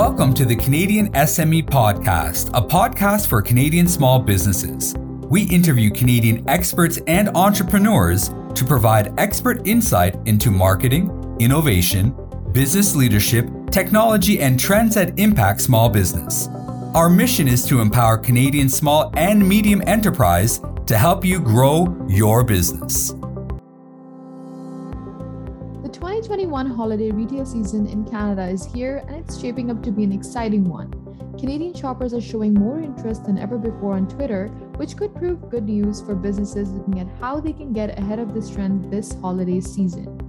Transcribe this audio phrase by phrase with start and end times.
[0.00, 4.94] Welcome to the Canadian SME Podcast, a podcast for Canadian small businesses.
[4.96, 12.16] We interview Canadian experts and entrepreneurs to provide expert insight into marketing, innovation,
[12.50, 16.48] business leadership, technology, and trends that impact small business.
[16.94, 22.42] Our mission is to empower Canadian small and medium enterprise to help you grow your
[22.42, 23.12] business.
[26.20, 30.04] The 2021 holiday retail season in Canada is here and it's shaping up to be
[30.04, 30.90] an exciting one.
[31.38, 35.64] Canadian shoppers are showing more interest than ever before on Twitter, which could prove good
[35.64, 39.62] news for businesses looking at how they can get ahead of this trend this holiday
[39.62, 40.20] season.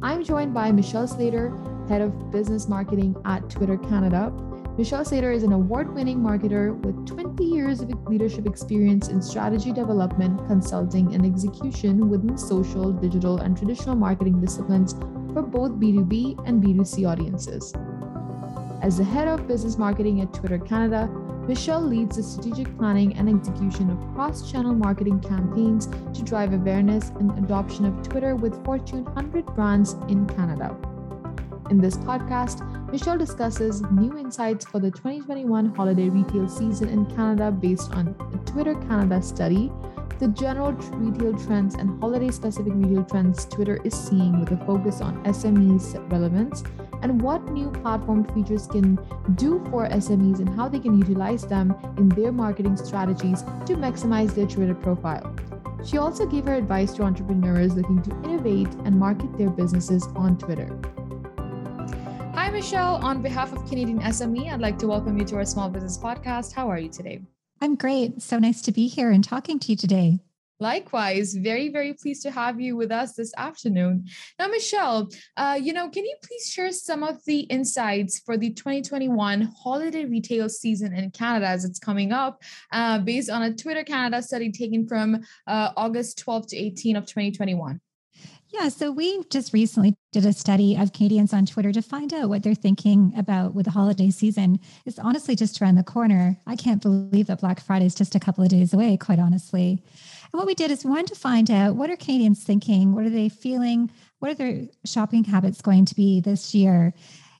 [0.00, 1.54] I'm joined by Michelle Slater,
[1.86, 4.32] Head of Business Marketing at Twitter Canada,
[4.78, 9.72] Michelle Slater is an award winning marketer with 20 years of leadership experience in strategy
[9.72, 14.94] development, consulting, and execution within social, digital, and traditional marketing disciplines
[15.34, 17.74] for both B2B and B2C audiences.
[18.80, 21.08] As the head of business marketing at Twitter Canada,
[21.46, 27.10] Michelle leads the strategic planning and execution of cross channel marketing campaigns to drive awareness
[27.18, 30.74] and adoption of Twitter with Fortune 100 brands in Canada.
[31.70, 37.52] In this podcast, Michelle discusses new insights for the 2021 holiday retail season in Canada
[37.52, 39.70] based on a Twitter Canada study,
[40.18, 45.00] the general retail trends and holiday specific retail trends Twitter is seeing with a focus
[45.00, 46.64] on SMEs relevance,
[47.02, 48.96] and what new platform features can
[49.36, 54.34] do for SMEs and how they can utilize them in their marketing strategies to maximize
[54.34, 55.32] their Twitter profile.
[55.84, 60.36] She also gave her advice to entrepreneurs looking to innovate and market their businesses on
[60.36, 60.68] Twitter.
[62.50, 62.96] Hi, Michelle.
[63.04, 66.52] On behalf of Canadian SME, I'd like to welcome you to our small business podcast.
[66.52, 67.22] How are you today?
[67.60, 68.20] I'm great.
[68.20, 70.18] So nice to be here and talking to you today.
[70.58, 74.04] Likewise, very, very pleased to have you with us this afternoon.
[74.36, 78.52] Now, Michelle, uh, you know, can you please share some of the insights for the
[78.52, 82.42] 2021 holiday retail season in Canada as it's coming up,
[82.72, 87.06] uh, based on a Twitter Canada study taken from uh, August 12 to 18 of
[87.06, 87.80] 2021?
[88.52, 92.28] Yeah, so we just recently did a study of Canadians on Twitter to find out
[92.28, 94.58] what they're thinking about with the holiday season.
[94.84, 96.36] It's honestly just around the corner.
[96.48, 99.82] I can't believe that Black Friday is just a couple of days away, quite honestly.
[100.32, 102.92] And what we did is we wanted to find out what are Canadians thinking?
[102.92, 103.88] What are they feeling?
[104.18, 106.92] What are their shopping habits going to be this year?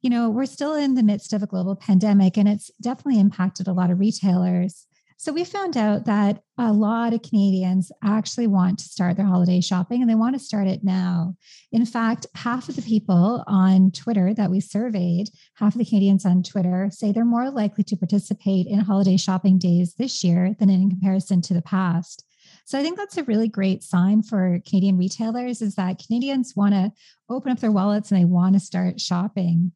[0.02, 3.66] You know, we're still in the midst of a global pandemic and it's definitely impacted
[3.66, 4.86] a lot of retailers.
[5.22, 9.60] So we found out that a lot of Canadians actually want to start their holiday
[9.60, 11.36] shopping and they want to start it now.
[11.72, 16.24] In fact, half of the people on Twitter that we surveyed, half of the Canadians
[16.24, 20.70] on Twitter say they're more likely to participate in holiday shopping days this year than
[20.70, 22.24] in comparison to the past.
[22.64, 26.72] So I think that's a really great sign for Canadian retailers is that Canadians want
[26.72, 26.92] to
[27.28, 29.72] open up their wallets and they want to start shopping.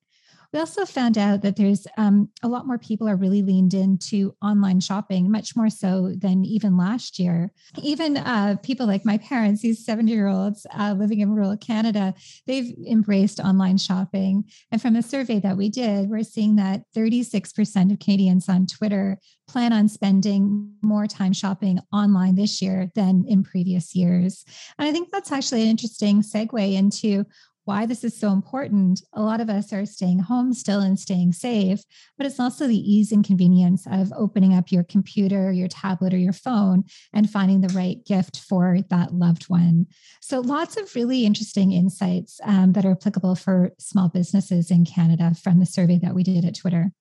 [0.54, 4.36] We also found out that there's um, a lot more people are really leaned into
[4.40, 7.50] online shopping, much more so than even last year.
[7.82, 12.14] Even uh, people like my parents, these 70 year olds uh, living in rural Canada,
[12.46, 14.44] they've embraced online shopping.
[14.70, 19.18] And from a survey that we did, we're seeing that 36% of Canadians on Twitter
[19.48, 24.44] plan on spending more time shopping online this year than in previous years.
[24.78, 27.24] And I think that's actually an interesting segue into
[27.64, 29.02] why this is so important.
[29.12, 31.82] A lot of us are staying home still and staying safe,
[32.16, 36.18] but it's also the ease and convenience of opening up your computer, your tablet, or
[36.18, 39.86] your phone and finding the right gift for that loved one.
[40.20, 45.34] So, lots of really interesting insights um, that are applicable for small businesses in Canada
[45.34, 46.92] from the survey that we did at Twitter.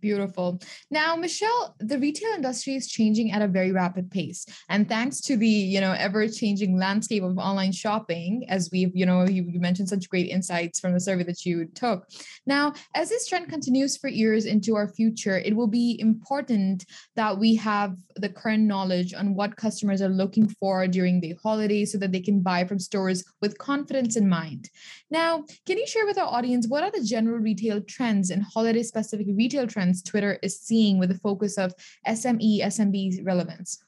[0.00, 0.60] Beautiful.
[0.92, 4.46] Now, Michelle, the retail industry is changing at a very rapid pace.
[4.68, 9.26] And thanks to the, you know, ever-changing landscape of online shopping, as we've, you know,
[9.26, 12.08] you, you, mentioned such great insights from the survey that you took.
[12.46, 16.84] Now, as this trend continues for years into our future, it will be important
[17.16, 21.90] that we have the current knowledge on what customers are looking for during the holidays
[21.90, 24.70] so that they can buy from stores with confidence in mind.
[25.10, 28.84] Now, can you share with our audience what are the general retail trends and holiday
[28.84, 31.74] specific retail trends trends Twitter is seeing with the focus of
[32.06, 33.82] SME, SMB relevance?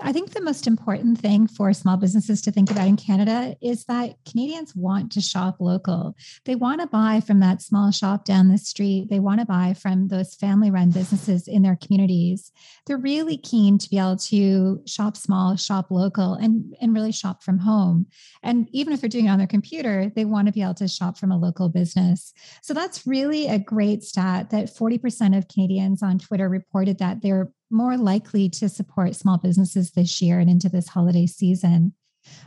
[0.00, 3.84] I think the most important thing for small businesses to think about in Canada is
[3.84, 6.14] that Canadians want to shop local.
[6.44, 9.08] They want to buy from that small shop down the street.
[9.10, 12.52] They want to buy from those family run businesses in their communities.
[12.86, 17.42] They're really keen to be able to shop small, shop local, and, and really shop
[17.42, 18.06] from home.
[18.42, 20.88] And even if they're doing it on their computer, they want to be able to
[20.88, 22.32] shop from a local business.
[22.62, 27.50] So that's really a great stat that 40% of Canadians on Twitter reported that they're
[27.70, 31.94] more likely to support small businesses this year and into this holiday season.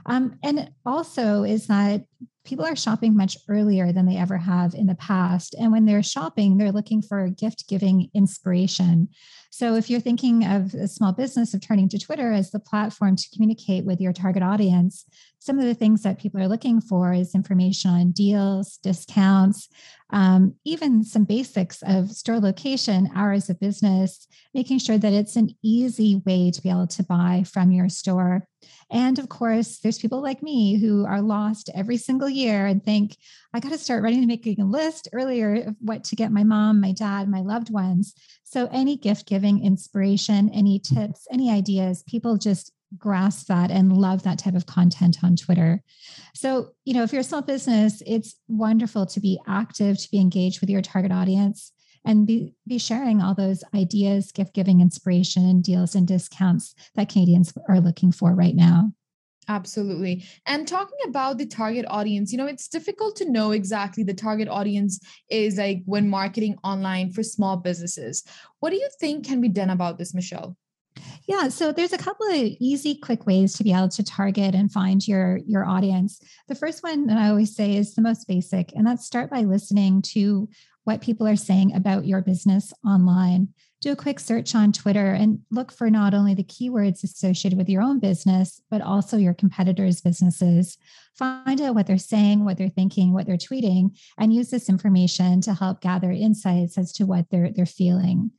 [0.06, 2.04] Um, and also is that
[2.48, 5.54] people are shopping much earlier than they ever have in the past.
[5.60, 9.10] And when they're shopping, they're looking for gift giving inspiration.
[9.50, 13.16] So if you're thinking of a small business of turning to Twitter as the platform
[13.16, 15.04] to communicate with your target audience,
[15.40, 19.68] some of the things that people are looking for is information on deals, discounts,
[20.12, 25.50] um, even some basics of store location, hours of business, making sure that it's an
[25.64, 28.48] easy way to be able to buy from your store.
[28.92, 33.18] And of course, there's people like me who are lost every single year and think,
[33.54, 36.44] I got to start writing and making a list earlier of what to get my
[36.44, 38.14] mom, my dad, my loved ones.
[38.44, 44.24] So, any gift giving inspiration, any tips, any ideas, people just grasp that and love
[44.24, 45.84] that type of content on Twitter.
[46.34, 50.20] So, you know, if you're a small business, it's wonderful to be active, to be
[50.20, 51.74] engaged with your target audience
[52.08, 57.54] and be, be sharing all those ideas, gift giving inspiration, deals, and discounts that Canadians
[57.68, 58.94] are looking for right now.
[59.50, 60.26] Absolutely.
[60.46, 64.48] And talking about the target audience, you know, it's difficult to know exactly the target
[64.48, 65.00] audience
[65.30, 68.24] is like when marketing online for small businesses.
[68.60, 70.58] What do you think can be done about this, Michelle?
[71.28, 74.72] Yeah, so there's a couple of easy, quick ways to be able to target and
[74.72, 76.22] find your your audience.
[76.48, 79.42] The first one that I always say is the most basic, and that's start by
[79.42, 80.48] listening to
[80.86, 83.50] what people are saying about your business online.
[83.82, 87.68] Do a quick search on Twitter and look for not only the keywords associated with
[87.68, 90.78] your own business, but also your competitors' businesses.
[91.14, 95.42] Find out what they're saying, what they're thinking, what they're tweeting, and use this information
[95.42, 98.32] to help gather insights as to what they're, they're feeling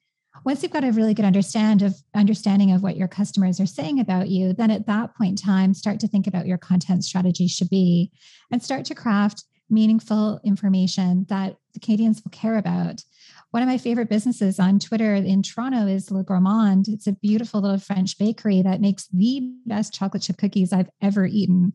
[0.44, 4.00] once you've got a really good understand of understanding of what your customers are saying
[4.00, 7.46] about you then at that point in time start to think about your content strategy
[7.46, 8.11] should be
[8.50, 13.02] and start to craft meaningful information that the canadians will care about
[13.50, 16.87] one of my favorite businesses on Twitter in Toronto is Le Gourmand.
[16.88, 21.25] It's a beautiful little French bakery that makes the best chocolate chip cookies I've ever
[21.25, 21.73] eaten.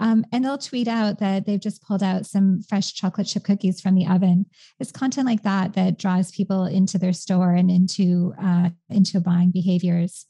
[0.00, 3.80] Um, and they'll tweet out that they've just pulled out some fresh chocolate chip cookies
[3.80, 4.46] from the oven.
[4.80, 9.50] It's content like that that draws people into their store and into uh, into buying
[9.50, 10.26] behaviors.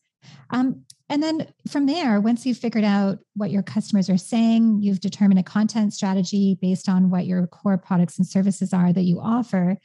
[0.51, 5.01] Um, and then from there, once you've figured out what your customers are saying, you've
[5.01, 9.21] determined a content strategy based on what your core products and services are that you
[9.21, 9.77] offer,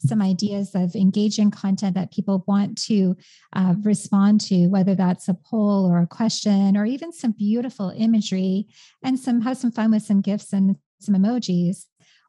[0.00, 3.16] some ideas of engaging content that people want to
[3.54, 8.66] uh, respond to, whether that's a poll or a question or even some beautiful imagery,
[9.02, 11.86] and some have some fun with some GIFs and some emojis.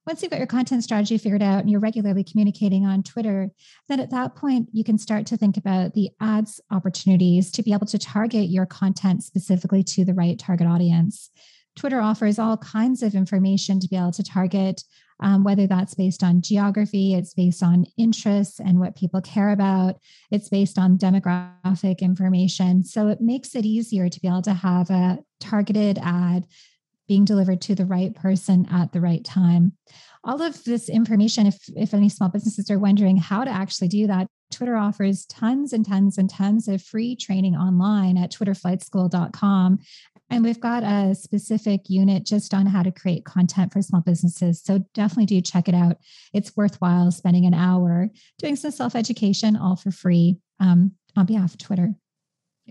[0.07, 3.49] Once you've got your content strategy figured out and you're regularly communicating on Twitter,
[3.87, 7.71] then at that point, you can start to think about the ads opportunities to be
[7.71, 11.29] able to target your content specifically to the right target audience.
[11.75, 14.83] Twitter offers all kinds of information to be able to target
[15.21, 19.95] um, whether that's based on geography, it's based on interests and what people care about,
[20.31, 22.83] it's based on demographic information.
[22.83, 26.45] So it makes it easier to be able to have a targeted ad
[27.07, 29.73] being delivered to the right person at the right time.
[30.23, 34.07] All of this information, if, if any small businesses are wondering how to actually do
[34.07, 39.79] that, Twitter offers tons and tons and tons of free training online at twitterflightschool.com.
[40.31, 44.63] And we've got a specific unit just on how to create content for small businesses.
[44.63, 45.97] So definitely do check it out.
[46.33, 51.51] It's worthwhile spending an hour doing some self education, all for free um, on behalf
[51.53, 51.95] of Twitter.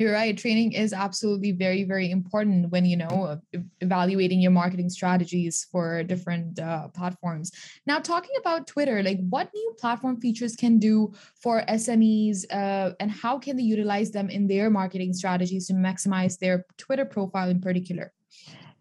[0.01, 0.35] You're right.
[0.35, 3.39] Training is absolutely very, very important when you know
[3.83, 7.53] evaluating your marketing strategies for different uh, platforms.
[7.85, 13.11] Now, talking about Twitter, like what new platform features can do for SMEs, uh, and
[13.11, 17.61] how can they utilize them in their marketing strategies to maximize their Twitter profile in
[17.61, 18.11] particular?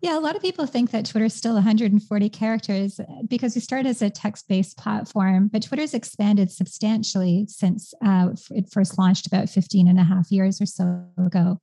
[0.01, 3.89] Yeah, a lot of people think that Twitter's still 140 characters uh, because we started
[3.89, 9.49] as a text based platform, but Twitter's expanded substantially since uh, it first launched about
[9.49, 11.59] 15 and a half years or so ago.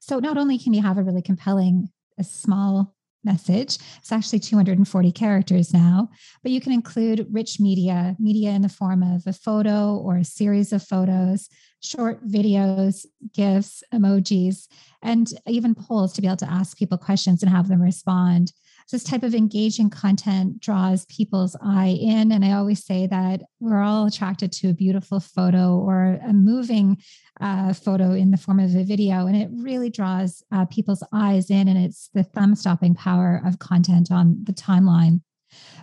[0.00, 3.78] So not only can you have a really compelling, a small message.
[3.98, 6.08] It's actually 240 characters now,
[6.42, 10.24] but you can include rich media, media in the form of a photo or a
[10.24, 11.48] series of photos,
[11.82, 14.68] short videos, GIFs, emojis,
[15.02, 18.52] and even polls to be able to ask people questions and have them respond.
[18.90, 22.32] This type of engaging content draws people's eye in.
[22.32, 26.98] And I always say that we're all attracted to a beautiful photo or a moving
[27.40, 29.26] uh, photo in the form of a video.
[29.26, 31.68] And it really draws uh, people's eyes in.
[31.68, 35.20] And it's the thumb stopping power of content on the timeline.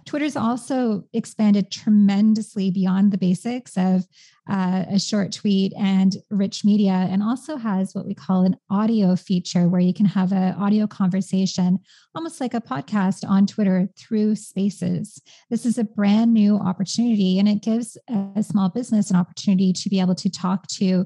[0.06, 4.06] Twitter's also expanded tremendously beyond the basics of
[4.50, 9.16] uh, a short tweet and rich media, and also has what we call an audio
[9.16, 11.78] feature where you can have an audio conversation,
[12.16, 15.22] almost like a podcast on Twitter through spaces.
[15.50, 17.98] This is a brand new opportunity, and it gives
[18.36, 21.06] a small business an opportunity to be able to talk to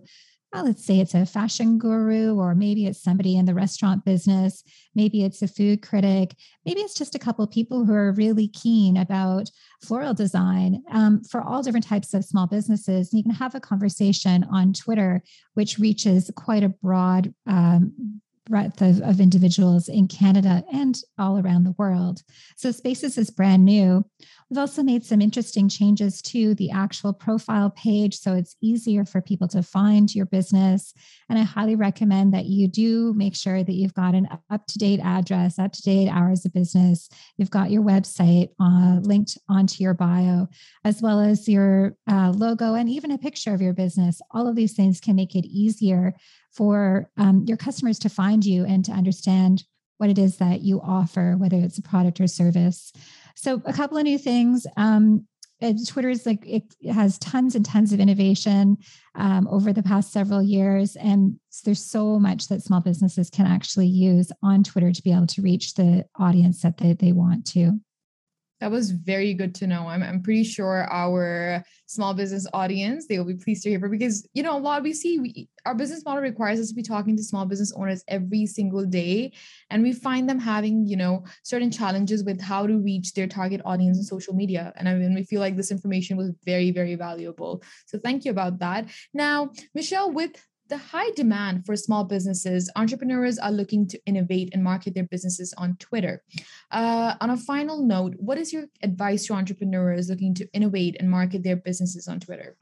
[0.53, 4.63] well, let's say it's a fashion guru, or maybe it's somebody in the restaurant business,
[4.95, 8.97] maybe it's a food critic, maybe it's just a couple people who are really keen
[8.97, 9.49] about
[9.81, 13.11] floral design um, for all different types of small businesses.
[13.11, 18.81] And you can have a conversation on Twitter, which reaches quite a broad um, breadth
[18.81, 22.21] of, of individuals in Canada and all around the world.
[22.57, 24.05] So Spaces is brand new.
[24.51, 29.21] We've also made some interesting changes to the actual profile page so it's easier for
[29.21, 30.93] people to find your business.
[31.29, 34.77] And I highly recommend that you do make sure that you've got an up to
[34.77, 37.07] date address, up to date hours of business.
[37.37, 40.49] You've got your website uh, linked onto your bio,
[40.83, 44.21] as well as your uh, logo and even a picture of your business.
[44.31, 46.13] All of these things can make it easier
[46.51, 49.63] for um, your customers to find you and to understand
[50.01, 52.91] what it is that you offer, whether it's a product or service.
[53.35, 54.65] So, a couple of new things.
[54.77, 55.27] Um,
[55.87, 58.77] Twitter is like it has tons and tons of innovation
[59.13, 63.87] um, over the past several years, and there's so much that small businesses can actually
[63.87, 67.79] use on Twitter to be able to reach the audience that they, they want to.
[68.61, 69.87] That was very good to know.
[69.87, 74.25] I'm, I'm pretty sure our small business audience, they will be pleased to hear because,
[74.33, 77.17] you know, a lot we see we, our business model requires us to be talking
[77.17, 79.33] to small business owners every single day.
[79.71, 83.61] And we find them having, you know, certain challenges with how to reach their target
[83.65, 84.71] audience on social media.
[84.75, 87.63] And I mean, we feel like this information was very, very valuable.
[87.87, 88.89] So thank you about that.
[89.13, 90.39] Now, Michelle, with
[90.71, 95.53] the high demand for small businesses, entrepreneurs are looking to innovate and market their businesses
[95.57, 96.23] on Twitter.
[96.71, 101.11] Uh, on a final note, what is your advice to entrepreneurs looking to innovate and
[101.11, 102.55] market their businesses on Twitter?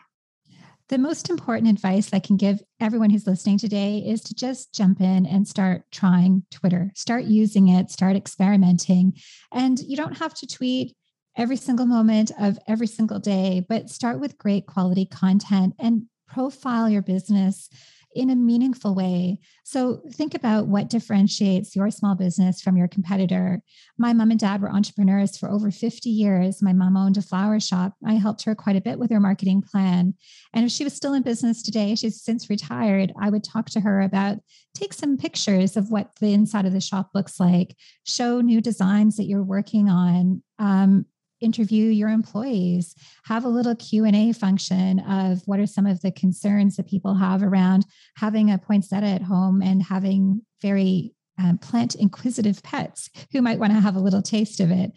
[0.88, 5.02] The most important advice I can give everyone who's listening today is to just jump
[5.02, 9.14] in and start trying Twitter, start using it, start experimenting.
[9.54, 10.96] And you don't have to tweet
[11.38, 16.90] every single moment of every single day, but start with great quality content and profile
[16.90, 17.70] your business
[18.16, 19.40] in a meaningful way.
[19.64, 23.62] So think about what differentiates your small business from your competitor.
[23.98, 26.62] My mom and dad were entrepreneurs for over 50 years.
[26.62, 27.94] My mom owned a flower shop.
[28.06, 30.16] I helped her quite a bit with her marketing plan.
[30.54, 33.80] And if she was still in business today, she's since retired, I would talk to
[33.82, 34.40] her about
[34.74, 37.76] take some pictures of what the inside of the shop looks like,
[38.06, 40.42] show new designs that you're working on.
[40.58, 41.06] Um,
[41.42, 46.76] interview your employees have a little q&a function of what are some of the concerns
[46.76, 52.62] that people have around having a poinsettia at home and having very um, plant inquisitive
[52.64, 54.92] pets who might want to have a little taste of it.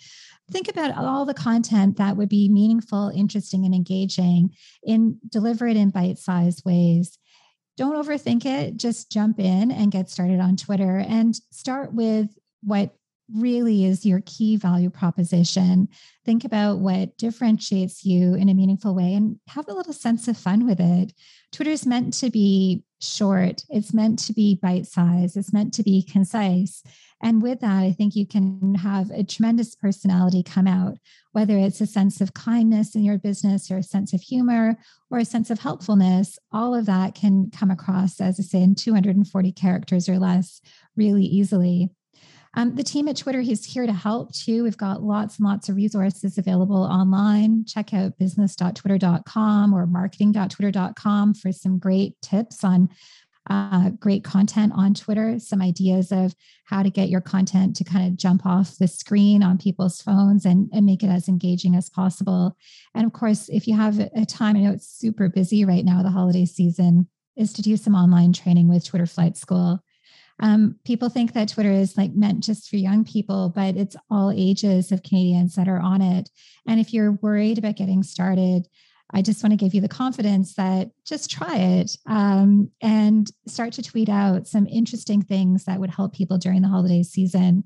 [0.50, 4.50] Think about all the content that would be meaningful interesting and engaging
[4.82, 7.18] in deliver it in bite-sized ways.
[7.76, 12.28] Don't overthink it just jump in and get started on twitter and start with
[12.62, 12.94] what
[13.34, 15.88] really is your key value proposition.
[16.24, 20.36] Think about what differentiates you in a meaningful way and have a little sense of
[20.36, 21.12] fun with it.
[21.52, 25.82] Twitter is meant to be short, it's meant to be bite sized, it's meant to
[25.82, 26.82] be concise.
[27.22, 30.98] And with that, I think you can have a tremendous personality come out,
[31.30, 34.76] whether it's a sense of kindness in your business or a sense of humor
[35.10, 36.38] or a sense of helpfulness.
[36.52, 40.60] All of that can come across, as I say, in 240 characters or less
[40.96, 41.90] really easily.
[42.54, 44.64] Um, the team at Twitter is here to help too.
[44.64, 47.64] We've got lots and lots of resources available online.
[47.64, 52.90] Check out business.twitter.com or marketing.twitter.com for some great tips on
[53.50, 58.06] uh, great content on Twitter, some ideas of how to get your content to kind
[58.06, 61.90] of jump off the screen on people's phones and, and make it as engaging as
[61.90, 62.56] possible.
[62.94, 66.02] And of course, if you have a time, I know it's super busy right now,
[66.02, 69.82] the holiday season, is to do some online training with Twitter Flight School.
[70.42, 74.32] Um, people think that Twitter is like meant just for young people, but it's all
[74.34, 76.28] ages of Canadians that are on it.
[76.66, 78.66] And if you're worried about getting started,
[79.14, 83.72] I just want to give you the confidence that just try it um, and start
[83.74, 87.64] to tweet out some interesting things that would help people during the holiday season.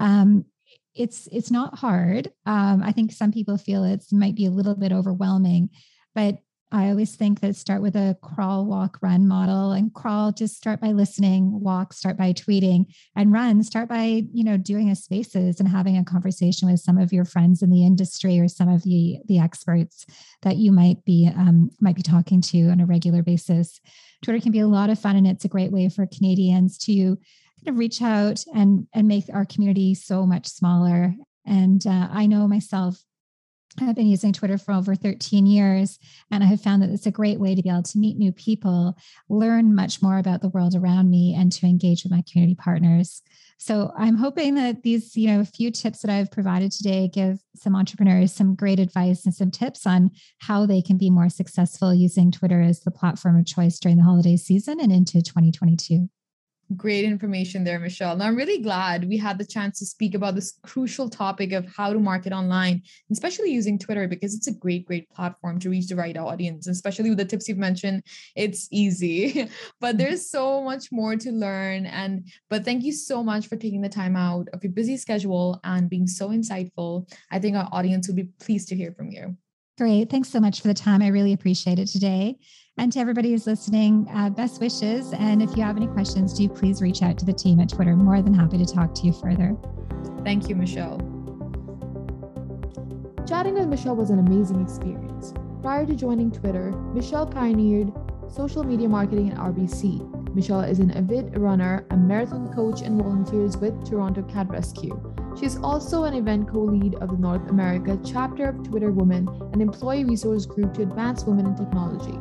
[0.00, 0.46] Um,
[0.94, 2.30] it's it's not hard.
[2.46, 5.70] Um, I think some people feel it might be a little bit overwhelming,
[6.14, 6.38] but
[6.74, 10.80] I always think that start with a crawl, walk, run model and crawl, just start
[10.80, 15.60] by listening, walk, start by tweeting and run, start by, you know, doing a spaces
[15.60, 18.82] and having a conversation with some of your friends in the industry or some of
[18.82, 20.04] the, the experts
[20.42, 23.80] that you might be, um, might be talking to on a regular basis.
[24.24, 26.92] Twitter can be a lot of fun and it's a great way for Canadians to
[26.94, 31.14] kind of reach out and, and make our community so much smaller.
[31.46, 33.00] And uh, I know myself
[33.80, 35.98] I've been using Twitter for over 13 years,
[36.30, 38.32] and I have found that it's a great way to be able to meet new
[38.32, 38.96] people,
[39.28, 43.22] learn much more about the world around me, and to engage with my community partners.
[43.58, 47.38] So I'm hoping that these, you know, a few tips that I've provided today give
[47.56, 51.94] some entrepreneurs some great advice and some tips on how they can be more successful
[51.94, 56.08] using Twitter as the platform of choice during the holiday season and into 2022.
[56.76, 58.16] Great information there, Michelle.
[58.16, 61.66] Now, I'm really glad we had the chance to speak about this crucial topic of
[61.66, 65.88] how to market online, especially using Twitter, because it's a great, great platform to reach
[65.88, 66.66] the right audience.
[66.66, 68.02] Especially with the tips you've mentioned,
[68.34, 69.50] it's easy,
[69.80, 71.84] but there's so much more to learn.
[71.86, 75.60] And but thank you so much for taking the time out of your busy schedule
[75.64, 77.10] and being so insightful.
[77.30, 79.36] I think our audience will be pleased to hear from you.
[79.76, 80.08] Great.
[80.08, 81.02] Thanks so much for the time.
[81.02, 82.38] I really appreciate it today.
[82.78, 85.12] And to everybody who's listening, uh, best wishes.
[85.12, 87.96] And if you have any questions, do please reach out to the team at Twitter.
[87.96, 89.56] More than happy to talk to you further.
[90.22, 90.98] Thank you, Michelle.
[93.26, 95.34] Chatting with Michelle was an amazing experience.
[95.60, 97.92] Prior to joining Twitter, Michelle pioneered
[98.28, 100.34] social media marketing at RBC.
[100.34, 105.14] Michelle is an avid runner, a marathon coach, and volunteers with Toronto Cat Rescue.
[105.38, 109.28] She is also an event co lead of the North America chapter of Twitter Women,
[109.52, 112.18] an employee resource group to advance women in technology.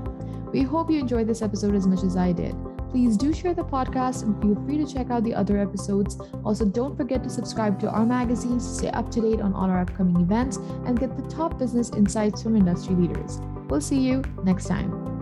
[0.51, 2.55] We hope you enjoyed this episode as much as I did.
[2.89, 6.17] Please do share the podcast and feel free to check out the other episodes.
[6.45, 9.69] Also, don't forget to subscribe to our magazine to stay up to date on all
[9.69, 13.39] our upcoming events and get the top business insights from industry leaders.
[13.67, 15.12] We'll see you next time.